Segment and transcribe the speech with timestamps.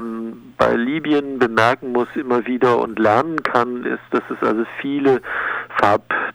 [0.00, 5.20] man bei Libyen bemerken muss immer wieder und lernen kann, ist, dass es also viele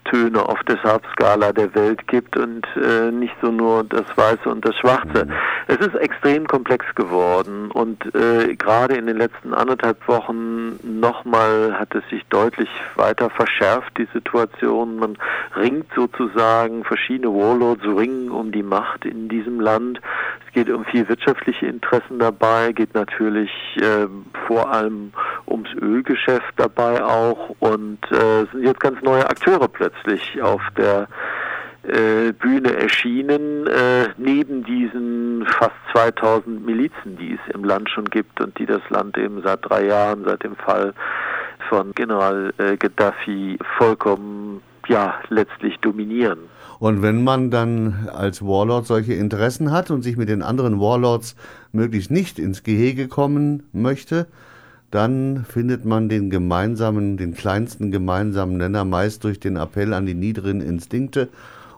[0.06, 4.64] Farbtöne auf der Farbskala der Welt gibt und äh, nicht so nur das Weiße und
[4.64, 5.26] das Schwarze.
[5.26, 5.32] Mhm.
[5.66, 11.94] Es ist extrem komplex geworden und äh, gerade in den letzten anderthalb Wochen nochmal hat
[11.94, 14.98] es sich deutlich weiter verschärft, die Situation.
[14.98, 15.16] Man
[15.56, 20.00] ringt sozusagen, verschiedene Warlords ringen um die Macht in diesem Land.
[20.46, 24.06] Es geht um viel wirtschaftliche Interessen dabei, geht natürlich äh,
[24.46, 25.12] vor allem
[25.46, 31.08] ums Ölgeschäft dabei auch und äh, sind jetzt ganz neue Akteure plötzlich auf der
[31.82, 38.40] äh, Bühne erschienen, äh, neben diesen fast 2000 Milizen, die es im Land schon gibt
[38.40, 40.94] und die das Land eben seit drei Jahren, seit dem Fall
[41.68, 46.38] von General äh, Gaddafi vollkommen, ja, letztlich dominieren.
[46.78, 51.36] Und wenn man dann als Warlord solche Interessen hat und sich mit den anderen Warlords
[51.72, 54.26] möglichst nicht ins Gehege kommen möchte,
[54.90, 60.14] dann findet man den gemeinsamen, den kleinsten gemeinsamen Nenner meist durch den Appell an die
[60.14, 61.28] niederen Instinkte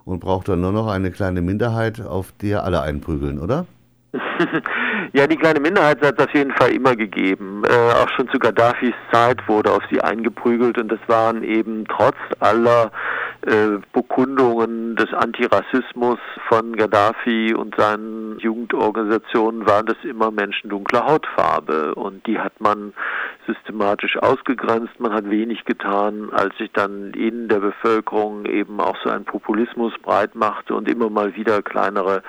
[0.05, 3.67] und braucht dann nur noch eine kleine Minderheit, auf die alle einprügeln, oder?
[5.13, 7.63] ja, die kleine Minderheit hat es auf jeden Fall immer gegeben.
[7.69, 12.17] Äh, auch schon zu Gaddafis Zeit wurde auf sie eingeprügelt und das waren eben trotz
[12.41, 12.91] aller
[13.93, 16.19] Bekundungen des Antirassismus
[16.49, 22.93] von Gaddafi und seinen Jugendorganisationen waren das immer Menschen dunkler Hautfarbe und die hat man
[23.47, 25.01] systematisch ausgegrenzt.
[25.01, 29.95] Man hat wenig getan, als sich dann in der Bevölkerung eben auch so ein Populismus
[30.03, 32.23] breit machte und immer mal wieder kleinere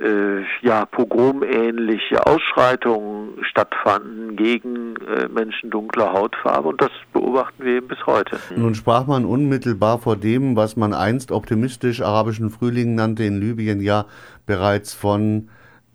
[0.00, 7.88] äh, ja, pogromähnliche Ausschreitungen stattfanden gegen äh, Menschen dunkler Hautfarbe und das beobachten wir eben
[7.88, 8.38] bis heute.
[8.56, 13.80] Nun sprach man unmittelbar vor dem, was man einst optimistisch arabischen Frühling nannte in Libyen,
[13.80, 14.06] ja
[14.46, 15.48] bereits von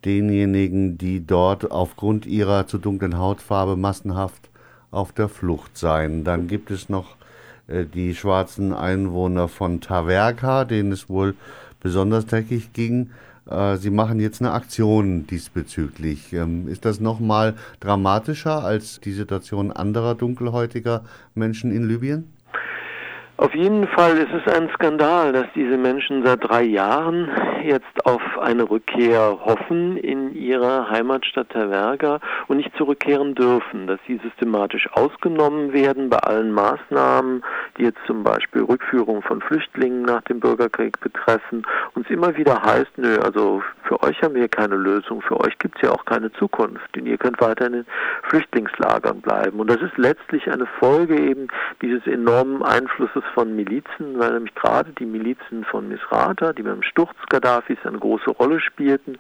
[0.06, 4.50] denjenigen, die dort aufgrund ihrer zu dunklen Hautfarbe massenhaft
[4.92, 6.24] auf der Flucht seien.
[6.24, 7.16] Dann gibt es noch
[7.68, 11.36] äh, die schwarzen Einwohner von Taverka, denen es wohl
[11.82, 13.12] besonders dreckig ging.
[13.50, 16.34] Äh, Sie machen jetzt eine Aktion diesbezüglich.
[16.34, 22.35] Ähm, ist das nochmal dramatischer als die Situation anderer dunkelhäutiger Menschen in Libyen?
[23.38, 27.30] Auf jeden Fall ist es ein Skandal, dass diese Menschen seit drei Jahren
[27.66, 34.22] jetzt auf eine Rückkehr hoffen in ihre Heimatstadt Taverga und nicht zurückkehren dürfen, dass sie
[34.24, 37.44] systematisch ausgenommen werden bei allen Maßnahmen,
[37.78, 41.66] die jetzt zum Beispiel Rückführung von Flüchtlingen nach dem Bürgerkrieg betreffen.
[41.94, 45.60] Und es immer wieder heißt, nö, also für euch haben wir keine Lösung, für euch
[45.60, 47.86] gibt es ja auch keine Zukunft, denn ihr könnt weiter in den
[48.30, 49.60] Flüchtlingslagern bleiben.
[49.60, 51.48] Und das ist letztlich eine Folge eben
[51.82, 57.16] dieses enormen Einflusses von Milizen, weil nämlich gerade die Milizen von Misrata, die beim Sturz
[57.30, 59.18] Gaddafis eine große Rolle spielten,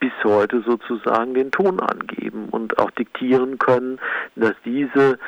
[0.00, 3.98] bis heute sozusagen den Ton angeben und auch diktieren können,
[4.36, 5.18] dass diese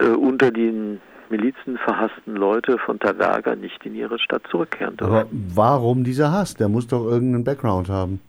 [0.00, 1.00] äh, unter den
[1.30, 5.12] Milizen verhassten Leute von Taverga nicht in ihre Stadt zurückkehren dürfen.
[5.12, 6.54] Aber warum dieser Hass?
[6.54, 8.20] Der muss doch irgendeinen Background haben.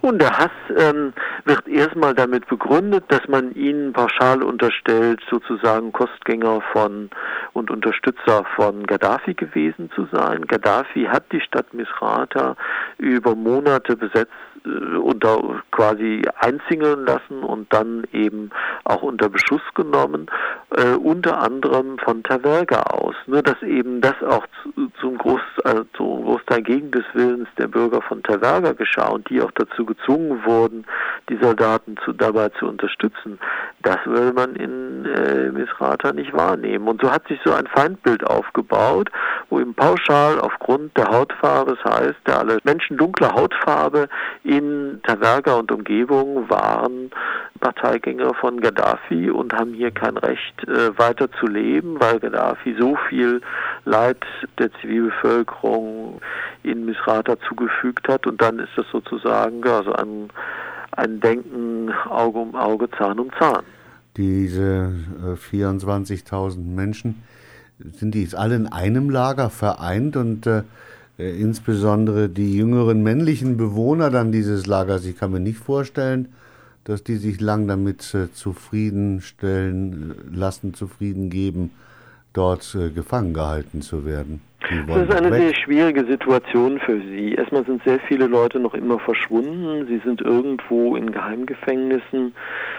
[0.00, 1.12] Und der Hass ähm,
[1.44, 7.10] wird erstmal damit begründet, dass man ihnen pauschal unterstellt, sozusagen Kostgänger von
[7.52, 10.46] und Unterstützer von Gaddafi gewesen zu sein.
[10.46, 12.56] Gaddafi hat die Stadt Misrata
[12.98, 14.32] über Monate besetzt
[14.64, 18.50] äh, unter quasi einzingeln lassen und dann eben
[18.84, 20.26] auch unter Beschuss genommen,
[20.76, 23.14] äh, unter anderem von Taverga aus.
[23.26, 27.68] Nur dass eben das auch zu, zum, Groß, äh, zum Großteil gegen des Willens der
[27.68, 30.84] Bürger von Taverga geschah und die auch dazu gezwungen wurden,
[31.28, 33.38] die Soldaten zu, dabei zu unterstützen,
[33.82, 36.86] das würde man in äh, Misrata nicht wahrnehmen.
[36.86, 39.10] Und so hat sich so ein Feindbild aufgebaut,
[39.50, 44.08] wo eben pauschal aufgrund der Hautfarbe, das heißt, der alle Menschen dunkler Hautfarbe
[44.44, 47.10] in Taverga und Umgebung waren
[47.60, 52.96] Parteigänger von Gaddafi und haben hier kein Recht äh, weiter zu leben, weil Gaddafi so
[53.08, 53.40] viel
[53.88, 54.18] Leid
[54.58, 56.20] der Zivilbevölkerung
[56.62, 60.28] in Misrata zugefügt hat und dann ist das sozusagen also ein,
[60.92, 63.64] ein Denken Auge um Auge, Zahn um Zahn.
[64.16, 64.92] Diese
[65.24, 67.22] äh, 24.000 Menschen,
[67.92, 70.62] sind die alle in einem Lager vereint und äh,
[71.18, 75.04] äh, insbesondere die jüngeren männlichen Bewohner dann dieses Lagers.
[75.04, 76.28] Ich kann mir nicht vorstellen,
[76.84, 81.70] dass die sich lang damit äh, zufriedenstellen lassen, zufrieden geben,
[82.32, 84.40] dort äh, gefangen gehalten zu werden.
[84.60, 85.40] Das ist eine weg.
[85.40, 87.34] sehr schwierige Situation für sie.
[87.34, 89.86] Erstmal sind sehr viele Leute noch immer verschwunden.
[89.86, 92.34] Sie sind irgendwo in Geheimgefängnissen,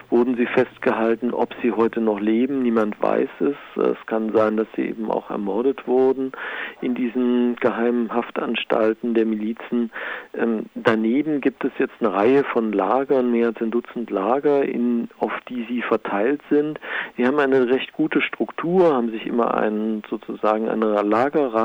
[0.09, 2.63] wurden sie festgehalten, ob sie heute noch leben.
[2.63, 3.55] Niemand weiß es.
[3.81, 6.33] Es kann sein, dass sie eben auch ermordet wurden
[6.81, 9.91] in diesen geheimen Haftanstalten der Milizen.
[10.37, 15.07] Ähm, daneben gibt es jetzt eine Reihe von Lagern, mehr als ein Dutzend Lager, in,
[15.19, 16.79] auf die sie verteilt sind.
[17.17, 20.83] Sie haben eine recht gute Struktur, haben sich immer einen sozusagen einen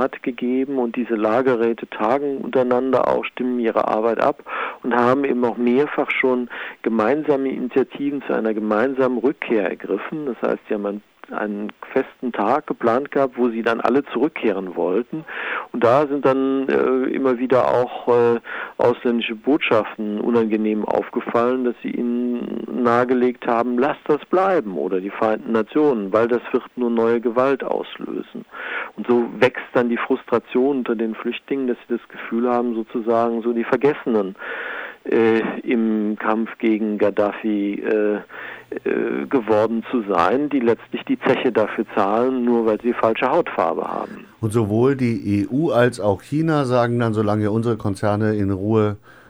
[0.05, 4.45] Lagerrat gegeben und diese Lagerräte tagen untereinander auch, stimmen ihre Arbeit ab
[4.83, 6.49] und haben eben auch mehrfach schon
[6.83, 10.27] gemeinsame Initiativen zu einer gemeinsamen Rückkehr ergriffen.
[10.27, 14.77] Das heißt, sie haben ein einen festen Tag geplant gehabt, wo sie dann alle zurückkehren
[14.77, 15.25] wollten.
[15.73, 18.41] Und da sind dann äh, immer wieder auch äh,
[18.77, 25.53] ausländische Botschaften unangenehm aufgefallen, dass sie ihnen nahegelegt haben, lasst das bleiben oder die Vereinten
[25.53, 28.45] Nationen, weil das wird nur neue Gewalt auslösen.
[28.97, 33.43] Und so wächst dann die Frustration unter den Flüchtlingen, dass sie das Gefühl haben, sozusagen
[33.43, 34.37] so die Vergessenen
[35.05, 41.85] äh, im Kampf gegen Gaddafi äh, äh, geworden zu sein, die letztlich die Zeche dafür
[41.95, 44.27] zahlen, nur weil sie falsche Hautfarbe haben.
[44.41, 49.24] Und sowohl die EU als auch China sagen dann, solange unsere Konzerne in Ruhe äh,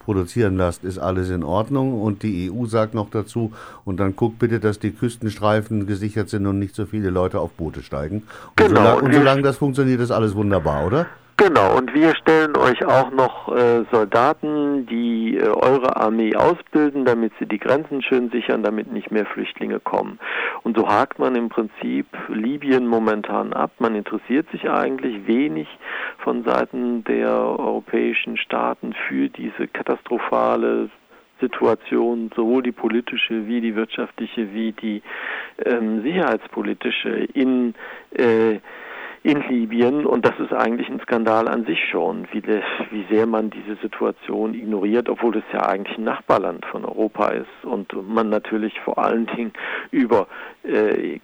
[0.00, 2.02] produzieren lasst, ist alles in Ordnung.
[2.02, 3.52] Und die EU sagt noch dazu,
[3.84, 7.52] und dann guckt bitte, dass die Küstenstreifen gesichert sind und nicht so viele Leute auf
[7.52, 8.24] Boote steigen.
[8.50, 11.06] Und, genau, solange, und solange das funktioniert, ist alles wunderbar, oder?
[11.36, 17.32] Genau, und wir stellen euch auch noch äh, Soldaten, die äh, eure Armee ausbilden, damit
[17.38, 20.18] sie die Grenzen schön sichern, damit nicht mehr Flüchtlinge kommen.
[20.62, 23.72] Und so hakt man im Prinzip Libyen momentan ab.
[23.78, 25.68] Man interessiert sich eigentlich wenig
[26.18, 30.90] von Seiten der europäischen Staaten für diese katastrophale
[31.40, 35.02] Situation, sowohl die politische wie die wirtschaftliche wie die
[35.64, 37.74] ähm, sicherheitspolitische in
[38.12, 38.60] äh,
[39.22, 40.06] in Libyen.
[40.06, 43.76] Und das ist eigentlich ein Skandal an sich schon, wie, das, wie sehr man diese
[43.76, 47.64] Situation ignoriert, obwohl es ja eigentlich ein Nachbarland von Europa ist.
[47.64, 49.52] Und man natürlich vor allen Dingen
[49.90, 50.26] über
[50.64, 51.20] äh,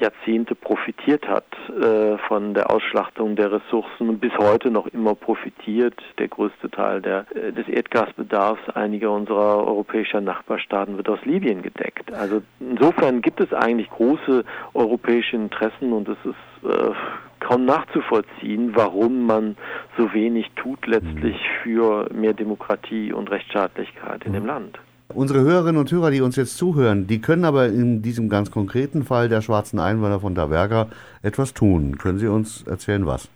[0.00, 5.94] Jahrzehnte profitiert hat äh, von der Ausschlachtung der Ressourcen und bis heute noch immer profitiert.
[6.18, 12.12] Der größte Teil der, äh, des Erdgasbedarfs einiger unserer europäischen Nachbarstaaten wird aus Libyen gedeckt.
[12.12, 14.44] Also insofern gibt es eigentlich große
[14.74, 16.92] europäische Interessen und es ist äh,
[17.40, 19.56] kaum nachzuvollziehen, warum man
[19.98, 24.78] so wenig tut letztlich für mehr Demokratie und Rechtsstaatlichkeit in dem Land.
[25.14, 29.04] Unsere Hörerinnen und Hörer, die uns jetzt zuhören, die können aber in diesem ganz konkreten
[29.04, 30.88] Fall der schwarzen Einwanderer von Daverga
[31.22, 31.98] etwas tun.
[31.98, 33.28] Können Sie uns erzählen, was?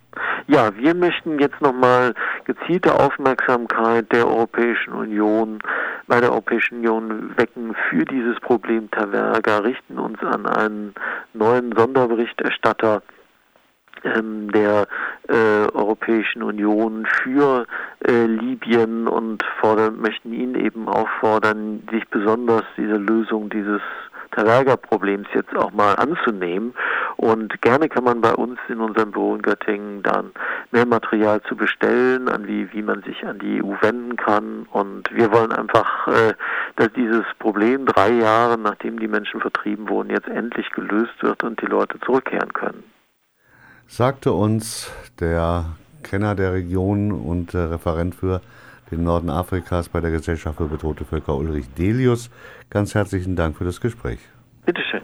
[0.49, 2.15] Ja, wir möchten jetzt nochmal
[2.45, 5.59] gezielte Aufmerksamkeit der Europäischen Union,
[6.07, 10.95] bei der Europäischen Union wecken für dieses Problem Taverga, richten uns an einen
[11.35, 13.03] neuen Sonderberichterstatter
[14.05, 14.87] der
[15.29, 17.67] äh, Europäischen Union für
[18.07, 23.81] äh, Libyen und fordern, möchten ihn eben auffordern, sich besonders diese Lösung dieses
[24.33, 26.75] Taverga-Problems jetzt auch mal anzunehmen.
[27.17, 30.33] Und gerne kann man bei uns in unserem Büro in Göttingen dann
[30.71, 34.67] mehr Material zu bestellen, an wie, wie man sich an die EU wenden kann.
[34.73, 36.35] Und wir wollen einfach, äh,
[36.77, 41.61] dass dieses Problem drei Jahre, nachdem die Menschen vertrieben wurden, jetzt endlich gelöst wird und
[41.63, 42.85] die Leute zurückkehren können
[43.87, 44.91] sagte uns
[45.21, 48.41] der Kenner der Region und äh, Referent für
[48.91, 52.31] den Norden Afrikas bei der Gesellschaft für bedrohte Völker Ulrich Delius.
[52.71, 54.21] Ganz herzlichen Dank für das Gespräch.
[54.65, 55.01] Bitteschön.